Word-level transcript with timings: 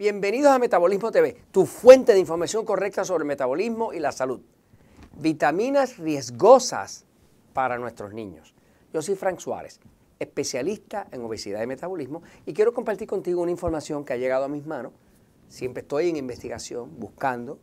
Bienvenidos 0.00 0.50
a 0.50 0.58
Metabolismo 0.58 1.12
TV, 1.12 1.36
tu 1.52 1.66
fuente 1.66 2.14
de 2.14 2.20
información 2.20 2.64
correcta 2.64 3.04
sobre 3.04 3.24
el 3.24 3.28
metabolismo 3.28 3.92
y 3.92 3.98
la 3.98 4.12
salud. 4.12 4.40
Vitaminas 5.18 5.98
riesgosas 5.98 7.04
para 7.52 7.76
nuestros 7.76 8.14
niños. 8.14 8.54
Yo 8.94 9.02
soy 9.02 9.14
Frank 9.14 9.40
Suárez, 9.40 9.78
especialista 10.18 11.06
en 11.12 11.22
obesidad 11.22 11.62
y 11.62 11.66
metabolismo, 11.66 12.22
y 12.46 12.54
quiero 12.54 12.72
compartir 12.72 13.08
contigo 13.08 13.42
una 13.42 13.50
información 13.50 14.06
que 14.06 14.14
ha 14.14 14.16
llegado 14.16 14.46
a 14.46 14.48
mis 14.48 14.64
manos. 14.64 14.94
Siempre 15.48 15.82
estoy 15.82 16.08
en 16.08 16.16
investigación, 16.16 16.98
buscando 16.98 17.58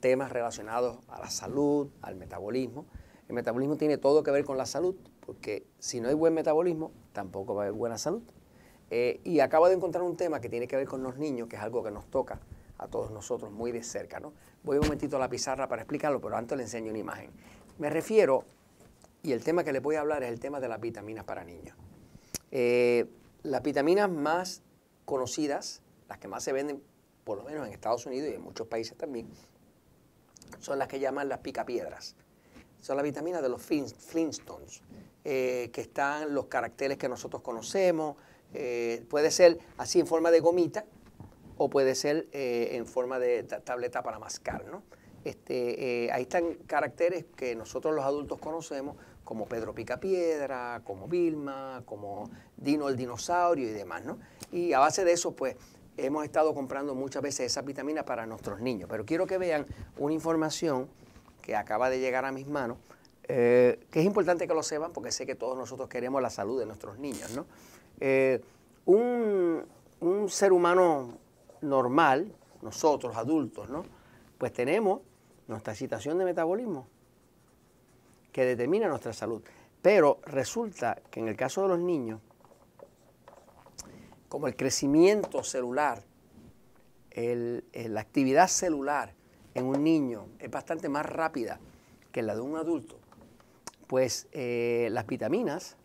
temas 0.00 0.30
relacionados 0.30 0.98
a 1.08 1.18
la 1.18 1.30
salud, 1.30 1.88
al 2.02 2.14
metabolismo. 2.14 2.84
El 3.26 3.34
metabolismo 3.36 3.78
tiene 3.78 3.96
todo 3.96 4.22
que 4.22 4.30
ver 4.30 4.44
con 4.44 4.58
la 4.58 4.66
salud, 4.66 4.96
porque 5.24 5.64
si 5.78 6.02
no 6.02 6.10
hay 6.10 6.14
buen 6.14 6.34
metabolismo, 6.34 6.92
tampoco 7.14 7.54
va 7.54 7.62
a 7.62 7.64
haber 7.68 7.78
buena 7.78 7.96
salud. 7.96 8.20
Eh, 8.90 9.20
y 9.24 9.40
acabo 9.40 9.68
de 9.68 9.74
encontrar 9.74 10.02
un 10.02 10.16
tema 10.16 10.40
que 10.40 10.48
tiene 10.48 10.66
que 10.66 10.76
ver 10.76 10.86
con 10.86 11.02
los 11.02 11.16
niños, 11.16 11.48
que 11.48 11.56
es 11.56 11.62
algo 11.62 11.82
que 11.82 11.90
nos 11.90 12.06
toca 12.10 12.40
a 12.78 12.88
todos 12.88 13.10
nosotros 13.10 13.52
muy 13.52 13.72
de 13.72 13.82
cerca. 13.82 14.18
¿no? 14.18 14.32
Voy 14.64 14.78
un 14.78 14.84
momentito 14.84 15.16
a 15.16 15.20
la 15.20 15.28
pizarra 15.28 15.68
para 15.68 15.82
explicarlo, 15.82 16.20
pero 16.20 16.36
antes 16.36 16.56
le 16.56 16.64
enseño 16.64 16.90
una 16.90 16.98
imagen. 16.98 17.30
Me 17.78 17.88
refiero, 17.88 18.44
y 19.22 19.32
el 19.32 19.44
tema 19.44 19.64
que 19.64 19.72
les 19.72 19.82
voy 19.82 19.96
a 19.96 20.00
hablar 20.00 20.22
es 20.22 20.30
el 20.30 20.40
tema 20.40 20.60
de 20.60 20.68
las 20.68 20.80
vitaminas 20.80 21.24
para 21.24 21.44
niños. 21.44 21.76
Eh, 22.50 23.06
las 23.42 23.62
vitaminas 23.62 24.10
más 24.10 24.62
conocidas, 25.04 25.82
las 26.08 26.18
que 26.18 26.28
más 26.28 26.42
se 26.42 26.52
venden, 26.52 26.82
por 27.24 27.38
lo 27.38 27.44
menos 27.44 27.66
en 27.66 27.72
Estados 27.72 28.06
Unidos 28.06 28.30
y 28.30 28.34
en 28.34 28.42
muchos 28.42 28.66
países 28.66 28.96
también, 28.96 29.28
son 30.58 30.78
las 30.78 30.88
que 30.88 30.98
llaman 30.98 31.28
las 31.28 31.38
picapiedras. 31.38 32.16
Son 32.80 32.96
las 32.96 33.04
vitaminas 33.04 33.42
de 33.42 33.48
los 33.48 33.62
Flintstones, 33.62 34.82
eh, 35.24 35.70
que 35.72 35.82
están 35.82 36.34
los 36.34 36.46
caracteres 36.46 36.96
que 36.96 37.08
nosotros 37.08 37.42
conocemos, 37.42 38.16
eh, 38.54 39.04
puede 39.08 39.30
ser 39.30 39.58
así 39.78 40.00
en 40.00 40.06
forma 40.06 40.30
de 40.30 40.40
gomita 40.40 40.84
o 41.56 41.68
puede 41.68 41.94
ser 41.94 42.26
eh, 42.32 42.70
en 42.72 42.86
forma 42.86 43.18
de 43.18 43.42
tableta 43.42 44.02
para 44.02 44.18
mascar, 44.18 44.64
¿no? 44.66 44.82
Este, 45.24 46.06
eh, 46.06 46.12
ahí 46.12 46.22
están 46.22 46.54
caracteres 46.66 47.26
que 47.36 47.54
nosotros 47.54 47.94
los 47.94 48.04
adultos 48.04 48.38
conocemos, 48.38 48.96
como 49.24 49.46
Pedro 49.46 49.74
Picapiedra, 49.74 50.80
como 50.84 51.06
Vilma, 51.06 51.82
como 51.84 52.30
Dino 52.56 52.88
el 52.88 52.96
dinosaurio 52.96 53.68
y 53.68 53.72
demás, 53.72 54.04
¿no? 54.04 54.18
Y 54.50 54.72
a 54.72 54.78
base 54.78 55.04
de 55.04 55.12
eso, 55.12 55.36
pues, 55.36 55.56
hemos 55.98 56.24
estado 56.24 56.54
comprando 56.54 56.94
muchas 56.94 57.22
veces 57.22 57.46
esas 57.46 57.64
vitaminas 57.64 58.04
para 58.04 58.26
nuestros 58.26 58.60
niños. 58.60 58.88
Pero 58.90 59.04
quiero 59.04 59.26
que 59.26 59.38
vean 59.38 59.66
una 59.98 60.14
información 60.14 60.88
que 61.42 61.54
acaba 61.54 61.90
de 61.90 62.00
llegar 62.00 62.24
a 62.24 62.32
mis 62.32 62.48
manos, 62.48 62.78
que 63.32 64.00
es 64.00 64.04
importante 64.04 64.48
que 64.48 64.54
lo 64.54 64.62
sepan 64.62 64.92
porque 64.92 65.12
sé 65.12 65.26
que 65.26 65.34
todos 65.34 65.56
nosotros 65.56 65.88
queremos 65.88 66.20
la 66.20 66.30
salud 66.30 66.58
de 66.58 66.66
nuestros 66.66 66.98
niños, 66.98 67.30
¿no? 67.32 67.46
Eh, 68.00 68.40
un, 68.86 69.66
ser 70.28 70.52
humano 70.52 71.18
normal, 71.60 72.32
nosotros 72.62 73.16
adultos, 73.16 73.68
¿no? 73.68 73.84
Pues 74.38 74.52
tenemos 74.52 75.02
nuestra 75.46 75.74
situación 75.74 76.18
de 76.18 76.24
metabolismo 76.24 76.86
que 78.32 78.44
determina 78.44 78.88
nuestra 78.88 79.12
salud. 79.12 79.42
Pero 79.82 80.20
resulta 80.24 81.00
que 81.10 81.20
en 81.20 81.28
el 81.28 81.36
caso 81.36 81.62
de 81.62 81.68
los 81.68 81.78
niños, 81.78 82.20
como 84.28 84.46
el 84.46 84.56
crecimiento 84.56 85.42
celular, 85.42 86.02
la 87.14 88.00
actividad 88.00 88.48
celular 88.48 89.12
en 89.54 89.66
un 89.66 89.82
niño 89.82 90.26
es 90.38 90.50
bastante 90.50 90.88
más 90.88 91.04
rápida 91.04 91.60
que 92.12 92.22
la 92.22 92.34
de 92.34 92.40
un 92.40 92.56
adulto, 92.56 92.98
pues 93.90 94.28
las 94.32 95.04
vitaminas 95.08 95.76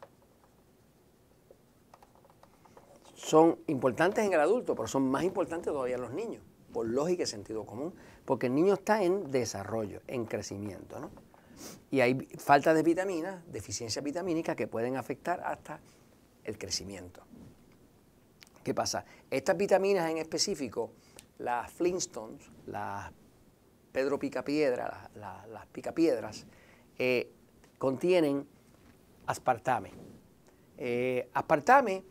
son 3.16 3.58
importantes 3.66 4.24
en 4.24 4.32
el 4.32 4.40
adulto, 4.40 4.76
pero 4.76 4.88
son 4.88 5.10
más 5.10 5.24
importantes 5.24 5.74
todavía 5.74 5.96
en 5.96 6.02
los 6.02 6.14
niños, 6.14 6.44
por 6.72 6.88
lógica 6.88 7.24
y 7.24 7.26
sentido 7.26 7.66
común, 7.66 7.96
porque 8.24 8.46
el 8.46 8.54
niño 8.54 8.76
está 8.76 9.02
en 9.02 9.32
desarrollo, 9.32 10.02
en 10.06 10.26
crecimiento, 10.26 11.00
¿no? 11.00 11.10
Y 11.90 12.02
hay 12.02 12.14
falta 12.38 12.76
de 12.76 12.84
vitaminas, 12.84 13.42
deficiencias 13.52 14.06
vitamínicas 14.06 14.56
que 14.56 14.68
pueden 14.68 14.98
afectar 14.98 15.42
hasta 15.44 15.80
el 16.44 16.60
crecimiento. 16.60 17.24
¿Qué 18.64 18.76
pasa? 18.76 19.04
Estas 19.32 19.58
vitaminas 19.58 20.12
en 20.12 20.20
específico, 20.20 20.92
las 21.40 21.72
Flintstones, 21.72 22.52
las 22.68 23.12
Pedro 23.92 24.20
Picapiedra, 24.20 25.10
las 25.16 25.66
Picapiedras, 25.72 26.46
eh, 27.00 27.32
contienen 27.78 28.48
aspartame. 29.26 29.92
Eh, 30.78 31.30
aspartame 31.34 32.04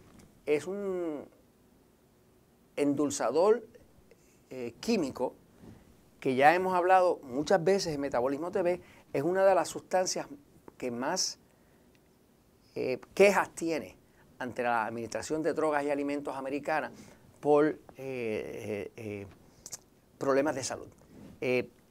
es 0.47 0.67
un 0.67 1.27
endulzador 2.77 3.67
eh, 4.51 4.75
químico 4.81 5.35
que 6.21 6.35
ya 6.35 6.55
hemos 6.55 6.75
hablado 6.75 7.21
muchas 7.23 7.63
veces 7.63 7.95
en 7.95 8.01
Metabolismo 8.01 8.51
TV, 8.51 8.81
es 9.13 9.23
una 9.23 9.45
de 9.45 9.55
las 9.55 9.69
sustancias 9.69 10.27
que 10.79 10.91
más 10.91 11.39
eh, 12.75 12.99
quejas 13.15 13.51
tiene 13.55 13.97
ante 14.39 14.63
la 14.63 14.87
Administración 14.87 15.43
de 15.43 15.53
Drogas 15.53 15.85
y 15.85 15.91
Alimentos 15.91 16.35
Americana 16.35 16.91
por 17.41 17.79
problemas 20.19 20.55
de 20.55 20.65
salud. 20.65 20.89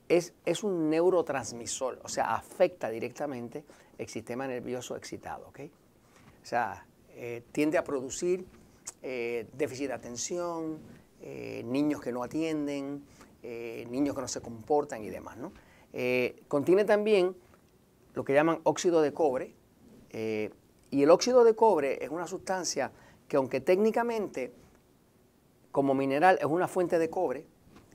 Es, 0.10 0.34
es, 0.46 0.64
un 0.64 0.90
neurotransmisor, 0.90 2.00
o 2.04 2.10
sea, 2.10 2.36
afecta 2.36 2.90
directamente 2.90 3.64
el 3.98 4.08
sistema 4.08 4.48
nervioso 4.48 4.96
excitado. 4.96 5.48
¿ok? 5.48 5.60
O 6.42 6.46
sea, 6.46 6.86
eh, 7.16 7.44
tiende 7.52 7.78
a 7.78 7.84
producir 7.84 8.46
eh, 9.02 9.48
déficit 9.54 9.88
de 9.88 9.94
atención, 9.94 10.80
eh, 11.22 11.64
niños 11.66 12.02
que 12.02 12.12
no 12.12 12.24
atienden, 12.24 13.06
niños 13.44 14.16
que 14.16 14.22
no 14.22 14.28
se 14.28 14.40
comportan 14.40 15.04
y 15.04 15.10
demás. 15.10 15.38
contiene 16.48 16.86
también 16.86 17.36
lo 18.14 18.24
que 18.24 18.34
llaman 18.34 18.62
óxido 18.64 19.02
de 19.02 19.12
cobre, 19.14 19.54
y 20.90 21.04
el 21.04 21.10
óxido 21.10 21.44
de 21.44 21.54
cobre 21.54 22.02
es 22.02 22.10
una 22.10 22.26
sustancia 22.26 22.94
que 23.28 23.36
aunque 23.36 23.60
técnicamente 23.60 24.54
como 25.74 25.94
mineral 25.94 26.38
es 26.40 26.46
una 26.46 26.70
fuente 26.70 27.00
de 27.00 27.10
cobre, 27.10 27.46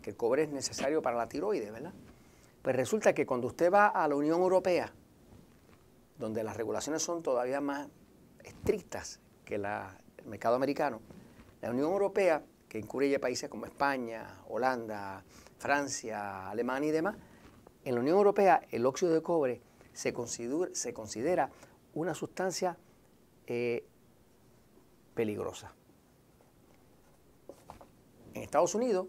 el 0.09 0.17
cobre 0.17 0.45
es 0.45 0.49
necesario 0.49 1.03
para 1.03 1.17
la 1.17 1.29
tiroides, 1.29 1.71
¿verdad? 1.71 1.93
Pues 2.63 2.75
resulta 2.75 3.13
que 3.13 3.27
cuando 3.27 3.47
usted 3.47 3.71
va 3.71 3.89
a 3.89 4.09
la 4.09 4.17
Unión 4.17 4.41
Europea, 4.41 4.93
donde 6.19 6.43
las 6.43 6.57
regulaciones 6.57 7.03
son 7.03 7.23
todavía 7.23 7.61
más 7.61 7.89
estrictas 8.43 9.21
que 9.45 9.57
el 9.57 9.67
mercado 10.25 10.57
americano, 10.57 11.01
la 11.61 11.71
Unión 11.71 11.91
Europea, 11.93 12.43
que 12.69 12.79
incluye 12.79 13.19
países 13.19 13.51
como 13.51 13.67
España, 13.67 14.43
Holanda, 14.49 15.23
Francia, 15.59 16.49
Alemania 16.49 16.89
y 16.89 16.93
demás, 16.93 17.17
en 17.85 17.95
la 17.95 18.01
Unión 18.01 18.17
Europea 18.17 18.63
el 18.71 18.87
óxido 18.87 19.13
de 19.13 19.23
cobre 19.23 19.61
se 19.93 20.13
considera, 20.13 20.71
se 20.75 20.93
considera 20.95 21.51
una 21.95 22.15
sustancia 22.15 22.79
eh, 23.47 23.85
peligrosa. 25.15 25.73
En 28.35 28.43
Estados 28.43 28.75
Unidos 28.75 29.07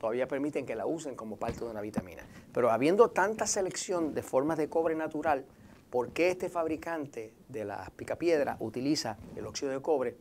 todavía 0.00 0.26
permiten 0.26 0.66
que 0.66 0.74
la 0.74 0.86
usen 0.86 1.14
como 1.14 1.36
parte 1.36 1.60
de 1.60 1.70
una 1.70 1.80
vitamina. 1.80 2.26
Pero 2.52 2.72
habiendo 2.72 3.10
tanta 3.10 3.46
selección 3.46 4.14
de 4.14 4.22
formas 4.22 4.58
de 4.58 4.68
cobre 4.68 4.96
natural, 4.96 5.44
¿Por 5.90 6.12
qué 6.12 6.30
este 6.30 6.48
fabricante 6.48 7.34
de 7.48 7.64
las 7.64 7.90
picapiedras 7.90 8.56
utiliza 8.60 9.18
el 9.34 9.44
óxido 9.44 9.72
de 9.72 9.82
cobre? 9.82 10.16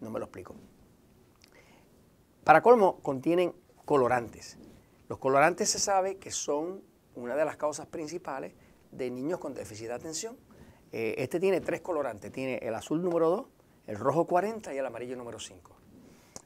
No 0.00 0.08
me 0.08 0.20
lo 0.20 0.26
explico. 0.26 0.54
Para 2.44 2.62
colmo, 2.62 3.00
contienen 3.02 3.52
colorantes. 3.84 4.56
Los 5.08 5.18
colorantes 5.18 5.68
se 5.68 5.80
sabe 5.80 6.18
que 6.18 6.30
son 6.30 6.80
una 7.16 7.34
de 7.34 7.44
las 7.44 7.56
causas 7.56 7.86
principales 7.86 8.52
de 8.92 9.10
niños 9.10 9.40
con 9.40 9.52
déficit 9.52 9.88
de 9.88 9.94
atención. 9.94 10.36
Eh, 10.92 11.16
este 11.18 11.40
tiene 11.40 11.60
tres 11.60 11.80
colorantes. 11.80 12.30
Tiene 12.30 12.58
el 12.58 12.74
azul 12.74 13.02
número 13.02 13.28
2, 13.30 13.46
el 13.88 13.96
rojo 13.96 14.26
40 14.26 14.74
y 14.74 14.78
el 14.78 14.86
amarillo 14.86 15.16
número 15.16 15.40
5. 15.40 15.72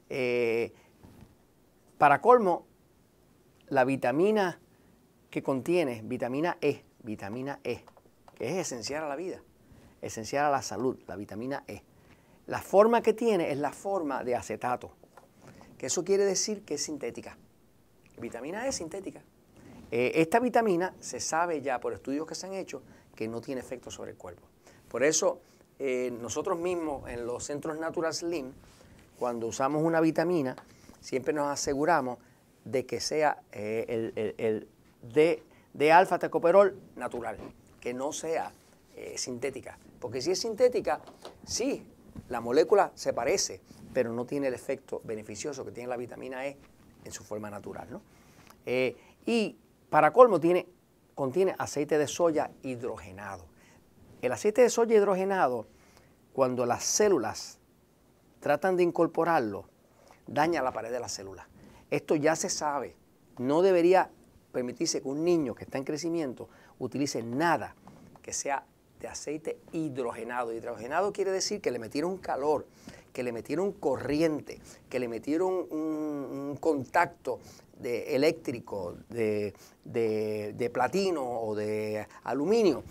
Eh, 0.09 0.73
para 1.99 2.21
colmo, 2.21 2.67
la 3.69 3.85
vitamina 3.85 4.61
que 5.31 5.43
contiene, 5.43 6.01
vitamina 6.05 6.57
E, 6.61 6.85
vitamina 7.03 7.61
E, 7.65 7.85
que 8.35 8.49
es 8.49 8.67
esencial 8.67 9.05
a 9.05 9.09
la 9.09 9.17
vida, 9.17 9.43
esencial 10.01 10.47
a 10.47 10.51
la 10.51 10.63
salud, 10.63 10.99
la 11.07 11.17
vitamina 11.17 11.65
E. 11.67 11.83
La 12.47 12.63
forma 12.63 13.03
que 13.03 13.13
tiene 13.13 13.51
es 13.51 13.59
la 13.59 13.73
forma 13.73 14.25
de 14.25 14.37
acetato, 14.37 14.93
que 15.77 15.87
eso 15.87 16.05
quiere 16.05 16.25
decir 16.25 16.65
que 16.65 16.75
es 16.75 16.83
sintética. 16.83 17.37
Vitamina 18.19 18.65
E 18.65 18.69
es 18.71 18.77
sintética. 18.77 19.21
Eh, 19.91 20.13
esta 20.17 20.39
vitamina 20.39 20.95
se 21.01 21.21
sabe 21.21 21.61
ya 21.61 21.81
por 21.81 21.93
estudios 21.93 22.27
que 22.27 22.35
se 22.35 22.47
han 22.47 22.55
hecho 22.55 22.83
que 23.15 23.27
no 23.27 23.41
tiene 23.41 23.61
efecto 23.61 23.91
sobre 23.91 24.13
el 24.13 24.17
cuerpo. 24.17 24.43
Por 24.89 25.03
eso 25.03 25.41
eh, 25.79 26.11
nosotros 26.21 26.59
mismos 26.59 27.09
en 27.09 27.27
los 27.27 27.45
centros 27.45 27.79
Natural 27.79 28.15
Slim, 28.15 28.53
cuando 29.19 29.47
usamos 29.47 29.83
una 29.83 30.01
vitamina, 30.01 30.57
siempre 31.01 31.33
nos 31.33 31.49
aseguramos 31.49 32.19
de 32.65 32.87
que 32.87 33.01
sea 33.01 33.43
eh, 33.53 33.85
el, 33.89 34.35
el, 34.39 34.69
de, 35.03 35.43
de 35.75 35.93
alfa 35.93 36.19
tecoperol 36.19 36.79
natural 36.97 37.39
que 37.81 37.95
no 37.95 38.13
sea 38.13 38.53
eh, 38.97 39.17
sintética. 39.17 39.79
Porque 40.01 40.21
si 40.21 40.33
es 40.33 40.41
sintética, 40.41 41.01
sí, 41.45 41.87
la 42.29 42.41
molécula 42.41 42.93
se 42.95 43.13
parece, 43.13 43.61
pero 43.93 44.13
no 44.13 44.27
tiene 44.27 44.49
el 44.49 44.55
efecto 44.55 45.01
beneficioso 45.05 45.65
que 45.65 45.73
tiene 45.73 45.89
la 45.89 45.97
vitamina 45.97 46.47
E 46.47 46.57
en 47.05 47.13
su 47.13 47.25
forma 47.25 47.51
natural. 47.51 48.01
Eh, 48.67 48.97
y 49.25 49.57
para 49.89 50.13
colmo 50.13 50.41
tiene, 50.41 50.67
contiene 51.15 51.55
aceite 51.59 51.97
de 51.97 52.07
soya 52.07 52.51
hidrogenado. 52.63 53.47
El 54.21 54.33
aceite 54.33 54.63
de 54.63 54.71
soya 54.71 54.97
hidrogenado, 54.97 55.67
cuando 56.33 56.67
las 56.67 56.85
células 56.85 57.59
tratan 58.41 58.77
de 58.77 58.83
incorporarlo, 58.83 59.69
daña 60.29 60.63
la 60.63 60.73
pared 60.73 60.93
de 60.93 61.01
la 61.01 61.09
célula. 61.09 61.49
Esto 61.91 62.15
ya 62.15 62.37
se 62.37 62.51
sabe. 62.51 62.95
No 63.39 63.63
debería 63.63 64.11
permitirse 64.53 65.03
que 65.03 65.09
un 65.09 65.25
niño 65.25 65.55
que 65.55 65.65
está 65.65 65.79
en 65.79 65.85
crecimiento 65.85 66.49
utilice 66.79 67.23
nada 67.23 67.75
que 68.23 68.33
sea 68.33 68.65
de 69.01 69.09
aceite 69.09 69.59
hidrogenado. 69.73 70.53
Hidrogenado 70.53 71.13
quiere 71.13 71.31
decir 71.31 71.61
que 71.61 71.71
le 71.71 71.79
metieron 71.79 72.19
calor, 72.19 72.67
que 73.13 73.23
le 73.23 73.33
metieron 73.33 73.73
corriente, 73.73 74.61
que 74.89 74.99
le 74.99 75.09
metieron 75.09 75.67
un, 75.71 76.57
contacto 76.61 77.39
de 77.79 78.17
eléctrico, 78.17 78.97
de, 79.09 79.55
de, 79.85 80.71
platino 80.73 81.23
o 81.25 81.55
de 81.55 82.07
aluminio 82.25 82.83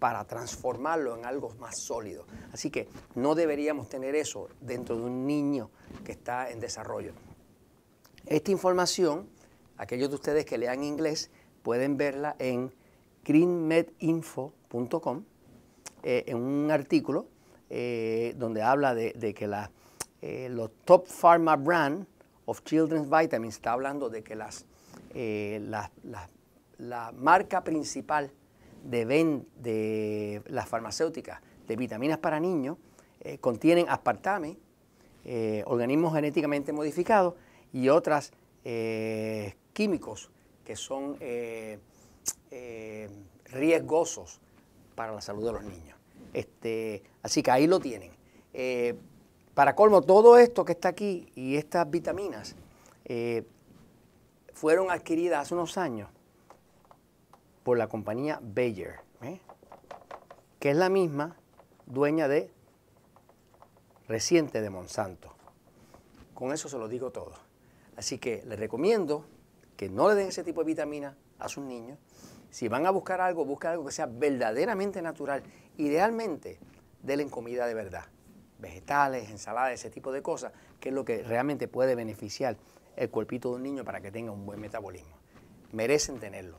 para 0.00 0.24
transformarlo 0.24 1.16
en 1.16 1.24
algo 1.24 1.54
más 1.60 1.78
sólido. 1.78 2.24
Así 2.52 2.70
que 2.70 2.88
no 3.14 3.36
deberíamos 3.36 3.88
tener 3.88 4.16
eso 4.16 4.48
dentro 4.60 4.96
de 4.96 5.02
un 5.02 5.26
niño 5.26 5.70
que 6.04 6.12
está 6.12 6.50
en 6.50 6.58
desarrollo. 6.58 7.12
Esta 8.26 8.50
información, 8.50 9.28
aquellos 9.76 10.08
de 10.08 10.16
ustedes 10.16 10.46
que 10.46 10.58
lean 10.58 10.82
inglés, 10.82 11.30
pueden 11.62 11.96
verla 11.96 12.34
en 12.38 12.72
greenmedinfo.com, 13.24 15.24
eh, 16.02 16.24
en 16.26 16.36
un 16.38 16.70
artículo 16.70 17.26
eh, 17.68 18.34
donde 18.38 18.62
habla 18.62 18.94
de, 18.94 19.34
que 19.34 19.46
la, 19.46 19.70
eh, 20.22 20.48
los 20.50 20.70
top 20.86 21.06
pharma 21.06 21.56
brand 21.56 22.06
of 22.46 22.62
children's 22.64 23.10
vitamins 23.10 23.56
está 23.56 23.72
hablando 23.72 24.08
de 24.08 24.22
que 24.22 24.34
las, 24.34 24.64
la, 25.12 25.90
marca 27.12 27.62
principal 27.62 28.32
de, 28.84 29.04
ven, 29.04 29.46
de 29.56 30.42
las 30.46 30.68
farmacéuticas 30.68 31.40
de 31.66 31.76
vitaminas 31.76 32.18
para 32.18 32.40
niños 32.40 32.78
contienen 33.40 33.86
aspartame, 33.88 34.56
organismos 35.66 36.14
genéticamente 36.14 36.72
modificados 36.72 37.34
y 37.72 37.90
otros 37.90 38.32
químicos 39.72 40.30
que 40.64 40.74
son 40.74 41.16
eh, 41.20 41.78
riesgosos 43.46 44.40
para 44.94 45.12
la 45.12 45.20
salud 45.20 45.46
de 45.46 45.52
los 45.52 45.62
niños. 45.62 45.98
Este, 46.32 47.02
así 47.22 47.42
que 47.42 47.50
ahí 47.50 47.66
lo 47.66 47.80
tienen. 47.80 48.10
Eh, 48.52 48.94
para 49.54 49.74
colmo, 49.74 50.02
todo 50.02 50.38
esto 50.38 50.64
que 50.64 50.72
está 50.72 50.88
aquí 50.88 51.28
y 51.34 51.56
estas 51.56 51.90
vitaminas 51.90 52.54
eh, 53.04 53.44
fueron 54.52 54.90
adquiridas 54.90 55.40
hace 55.42 55.54
unos 55.54 55.76
años 55.78 56.08
por 57.62 57.78
la 57.78 57.88
compañía 57.88 58.40
Bayer, 58.42 59.00
que 60.58 60.70
es 60.70 60.76
la 60.76 60.88
misma 60.88 61.36
dueña 61.86 62.28
de 62.28 62.50
reciente 64.08 64.60
de 64.60 64.70
Monsanto. 64.70 65.34
Con 66.34 66.52
eso 66.52 66.68
se 66.68 66.78
lo 66.78 66.88
digo 66.88 67.10
todo. 67.10 67.34
Así 67.96 68.18
que 68.18 68.42
les 68.46 68.58
recomiendo 68.58 69.26
que 69.76 69.88
no 69.88 70.08
le 70.08 70.14
den 70.14 70.28
ese 70.28 70.42
tipo 70.42 70.62
de 70.62 70.66
vitaminas 70.66 71.14
a 71.38 71.48
sus 71.48 71.64
niños 71.64 71.98
si 72.50 72.66
van 72.66 72.84
a 72.84 72.90
buscar 72.90 73.20
algo, 73.20 73.44
busquen 73.44 73.70
algo 73.70 73.86
que 73.86 73.92
sea 73.92 74.06
verdaderamente 74.06 75.00
natural. 75.00 75.42
Idealmente, 75.76 76.58
denle 77.02 77.28
comida 77.28 77.66
de 77.66 77.74
verdad. 77.74 78.04
Vegetales, 78.58 79.30
ensaladas, 79.30 79.72
ese 79.72 79.88
tipo 79.88 80.12
de 80.12 80.20
cosas, 80.20 80.52
que 80.80 80.88
es 80.88 80.94
lo 80.94 81.04
que 81.04 81.22
realmente 81.22 81.68
puede 81.68 81.94
beneficiar 81.94 82.56
el 82.96 83.08
cuerpito 83.08 83.50
de 83.50 83.56
un 83.56 83.62
niño 83.62 83.84
para 83.84 84.00
que 84.00 84.10
tenga 84.10 84.32
un 84.32 84.44
buen 84.44 84.60
metabolismo. 84.60 85.16
Merecen 85.72 86.18
tenerlo. 86.18 86.58